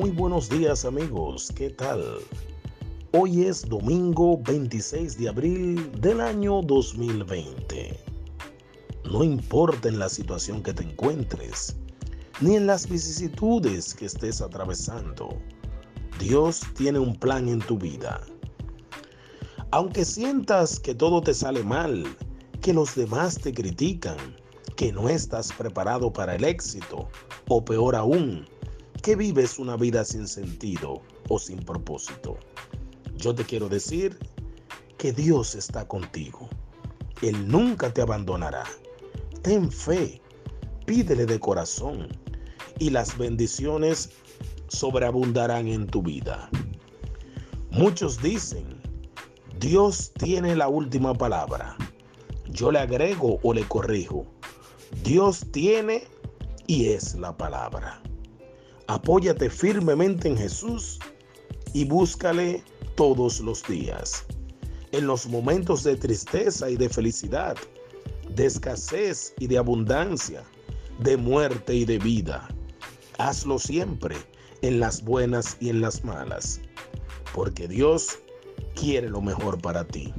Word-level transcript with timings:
Muy 0.00 0.12
buenos 0.12 0.48
días 0.48 0.86
amigos, 0.86 1.52
¿qué 1.54 1.68
tal? 1.68 2.02
Hoy 3.12 3.44
es 3.44 3.68
domingo 3.68 4.40
26 4.44 5.18
de 5.18 5.28
abril 5.28 5.92
del 6.00 6.22
año 6.22 6.62
2020. 6.62 8.00
No 9.04 9.22
importa 9.22 9.90
en 9.90 9.98
la 9.98 10.08
situación 10.08 10.62
que 10.62 10.72
te 10.72 10.84
encuentres, 10.84 11.76
ni 12.40 12.56
en 12.56 12.66
las 12.66 12.88
vicisitudes 12.88 13.94
que 13.94 14.06
estés 14.06 14.40
atravesando, 14.40 15.36
Dios 16.18 16.62
tiene 16.74 16.98
un 16.98 17.14
plan 17.14 17.46
en 17.50 17.58
tu 17.58 17.76
vida. 17.76 18.22
Aunque 19.70 20.06
sientas 20.06 20.80
que 20.80 20.94
todo 20.94 21.20
te 21.20 21.34
sale 21.34 21.62
mal, 21.62 22.06
que 22.62 22.72
los 22.72 22.94
demás 22.94 23.38
te 23.38 23.52
critican, 23.52 24.16
que 24.76 24.92
no 24.92 25.10
estás 25.10 25.52
preparado 25.52 26.10
para 26.10 26.36
el 26.36 26.44
éxito, 26.44 27.06
o 27.48 27.62
peor 27.62 27.94
aún, 27.94 28.46
que 29.00 29.16
vives 29.16 29.58
una 29.58 29.76
vida 29.76 30.04
sin 30.04 30.26
sentido 30.26 31.00
o 31.28 31.38
sin 31.38 31.58
propósito. 31.60 32.38
Yo 33.16 33.34
te 33.34 33.44
quiero 33.44 33.68
decir 33.68 34.18
que 34.98 35.12
Dios 35.12 35.54
está 35.54 35.86
contigo. 35.86 36.48
Él 37.22 37.48
nunca 37.48 37.92
te 37.92 38.02
abandonará. 38.02 38.64
Ten 39.42 39.70
fe, 39.70 40.20
pídele 40.86 41.26
de 41.26 41.38
corazón 41.40 42.08
y 42.78 42.90
las 42.90 43.16
bendiciones 43.16 44.10
sobreabundarán 44.68 45.68
en 45.68 45.86
tu 45.86 46.02
vida. 46.02 46.50
Muchos 47.70 48.20
dicen, 48.20 48.80
Dios 49.58 50.12
tiene 50.14 50.56
la 50.56 50.68
última 50.68 51.14
palabra. 51.14 51.76
Yo 52.50 52.72
le 52.72 52.80
agrego 52.80 53.38
o 53.42 53.54
le 53.54 53.64
corrijo. 53.64 54.26
Dios 55.04 55.46
tiene 55.52 56.04
y 56.66 56.88
es 56.88 57.14
la 57.14 57.36
palabra. 57.36 58.02
Apóyate 58.90 59.48
firmemente 59.48 60.26
en 60.26 60.36
Jesús 60.36 60.98
y 61.72 61.84
búscale 61.84 62.64
todos 62.96 63.38
los 63.38 63.62
días. 63.62 64.24
En 64.90 65.06
los 65.06 65.28
momentos 65.28 65.84
de 65.84 65.94
tristeza 65.94 66.68
y 66.68 66.76
de 66.76 66.88
felicidad, 66.88 67.56
de 68.34 68.46
escasez 68.46 69.32
y 69.38 69.46
de 69.46 69.58
abundancia, 69.58 70.42
de 70.98 71.16
muerte 71.16 71.72
y 71.72 71.84
de 71.84 72.00
vida. 72.00 72.48
Hazlo 73.18 73.60
siempre 73.60 74.16
en 74.60 74.80
las 74.80 75.04
buenas 75.04 75.56
y 75.60 75.68
en 75.68 75.82
las 75.82 76.02
malas, 76.02 76.60
porque 77.32 77.68
Dios 77.68 78.18
quiere 78.74 79.08
lo 79.08 79.20
mejor 79.20 79.62
para 79.62 79.86
ti. 79.86 80.12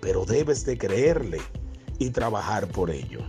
Pero 0.00 0.24
debes 0.24 0.64
de 0.64 0.78
creerle 0.78 1.42
y 1.98 2.08
trabajar 2.08 2.68
por 2.68 2.88
ello. 2.88 3.20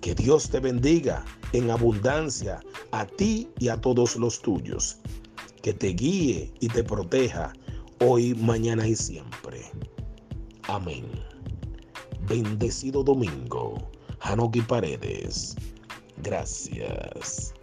Que 0.00 0.14
Dios 0.14 0.48
te 0.48 0.58
bendiga 0.58 1.22
en 1.52 1.70
abundancia 1.70 2.62
a 3.00 3.06
ti 3.06 3.48
y 3.58 3.68
a 3.68 3.80
todos 3.80 4.16
los 4.16 4.40
tuyos. 4.40 4.98
Que 5.62 5.72
te 5.72 5.88
guíe 5.88 6.52
y 6.60 6.68
te 6.68 6.84
proteja 6.84 7.52
hoy, 8.00 8.34
mañana 8.34 8.86
y 8.86 8.94
siempre. 8.94 9.62
Amén. 10.68 11.06
Bendecido 12.28 13.02
domingo. 13.02 13.90
Hanoki 14.20 14.60
Paredes. 14.60 15.56
Gracias. 16.22 17.54